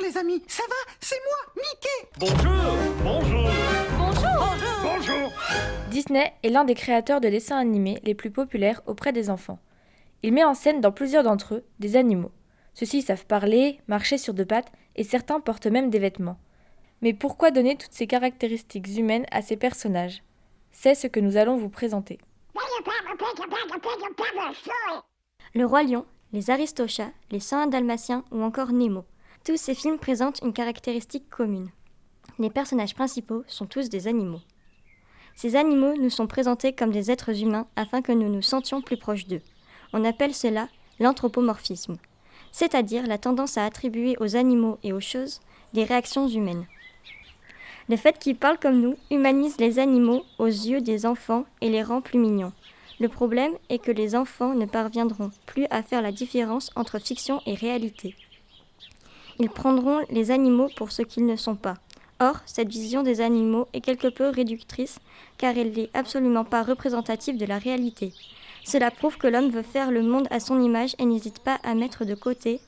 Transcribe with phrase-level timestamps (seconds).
[0.00, 0.92] les amis, ça va?
[1.00, 3.50] C'est moi, Mickey Bonjour Bonjour
[3.98, 5.32] Bonjour Bonjour
[5.90, 9.58] Disney est l'un des créateurs de dessins animés les plus populaires auprès des enfants.
[10.22, 12.30] Il met en scène dans plusieurs d'entre eux des animaux.
[12.74, 16.38] Ceux-ci savent parler, marcher sur deux pattes et certains portent même des vêtements.
[17.02, 20.22] Mais pourquoi donner toutes ces caractéristiques humaines à ces personnages?
[20.70, 22.18] C'est ce que nous allons vous présenter.
[25.54, 29.04] Le Roi Lion, les Aristochats, les 101 Dalmatiens ou encore Nemo.
[29.48, 31.70] Tous ces films présentent une caractéristique commune.
[32.38, 34.42] Les personnages principaux sont tous des animaux.
[35.36, 38.98] Ces animaux nous sont présentés comme des êtres humains afin que nous nous sentions plus
[38.98, 39.40] proches d'eux.
[39.94, 40.68] On appelle cela
[41.00, 41.96] l'anthropomorphisme,
[42.52, 45.40] c'est-à-dire la tendance à attribuer aux animaux et aux choses
[45.72, 46.66] des réactions humaines.
[47.88, 51.82] Le fait qu'ils parlent comme nous humanise les animaux aux yeux des enfants et les
[51.82, 52.52] rend plus mignons.
[53.00, 57.40] Le problème est que les enfants ne parviendront plus à faire la différence entre fiction
[57.46, 58.14] et réalité.
[59.38, 61.74] Ils prendront les animaux pour ce qu'ils ne sont pas.
[62.20, 64.98] Or, cette vision des animaux est quelque peu réductrice
[65.38, 68.12] car elle n'est absolument pas représentative de la réalité.
[68.64, 71.74] Cela prouve que l'homme veut faire le monde à son image et n'hésite pas à
[71.74, 72.60] mettre de côté,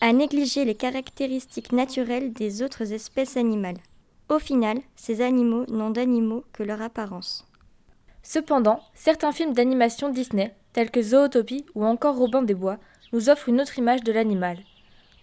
[0.00, 3.78] à négliger les caractéristiques naturelles des autres espèces animales.
[4.28, 7.46] Au final, ces animaux n'ont d'animaux que leur apparence.
[8.22, 12.76] Cependant, certains films d'animation Disney, tels que Zootopie ou encore Robin des Bois,
[13.14, 14.58] nous offrent une autre image de l'animal.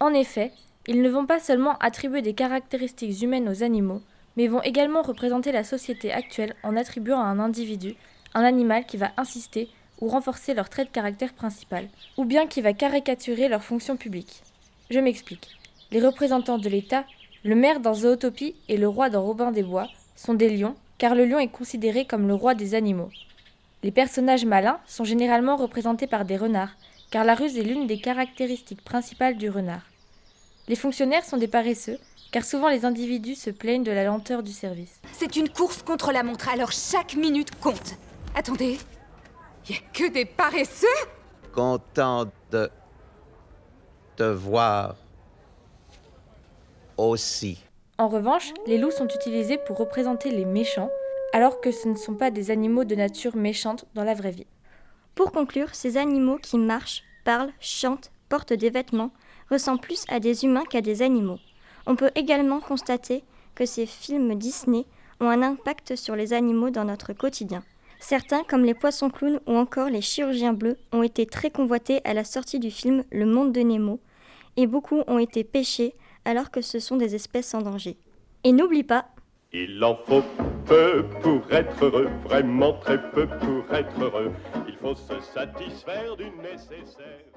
[0.00, 0.50] En effet,
[0.88, 4.02] ils ne vont pas seulement attribuer des caractéristiques humaines aux animaux,
[4.36, 7.96] mais vont également représenter la société actuelle en attribuant à un individu
[8.34, 9.68] un animal qui va insister
[10.00, 14.42] ou renforcer leur trait de caractère principal, ou bien qui va caricaturer leur fonction publique.
[14.90, 15.56] Je m'explique.
[15.90, 17.04] Les représentants de l'État,
[17.44, 21.14] le maire dans Zootopie et le roi dans Robin des Bois, sont des lions, car
[21.14, 23.10] le lion est considéré comme le roi des animaux.
[23.82, 26.76] Les personnages malins sont généralement représentés par des renards,
[27.10, 29.82] car la ruse est l'une des caractéristiques principales du renard.
[30.68, 31.98] Les fonctionnaires sont des paresseux,
[32.32, 35.00] car souvent les individus se plaignent de la lenteur du service.
[35.12, 37.94] C'est une course contre la montre, alors chaque minute compte.
[38.34, 38.78] Attendez,
[39.70, 40.86] y a que des paresseux?
[41.52, 42.68] Content de
[44.16, 44.96] te voir
[46.96, 47.62] aussi.
[47.98, 50.90] En revanche, les loups sont utilisés pour représenter les méchants,
[51.32, 54.46] alors que ce ne sont pas des animaux de nature méchante dans la vraie vie.
[55.14, 59.12] Pour conclure, ces animaux qui marchent, parlent, chantent, portent des vêtements,
[59.50, 61.38] ressemblent plus à des humains qu'à des animaux.
[61.86, 63.22] On peut également constater
[63.54, 64.84] que ces films Disney
[65.20, 67.62] ont un impact sur les animaux dans notre quotidien.
[67.98, 72.12] Certains, comme les poissons clowns ou encore les chirurgiens bleus, ont été très convoités à
[72.12, 74.00] la sortie du film Le Monde de Nemo,
[74.56, 77.96] et beaucoup ont été pêchés alors que ce sont des espèces en danger.
[78.44, 79.06] Et n'oublie pas,
[79.52, 80.22] Il en faut
[80.66, 84.32] peu pour être heureux, vraiment très peu pour être heureux.
[84.68, 87.35] Il faut se satisfaire du nécessaire.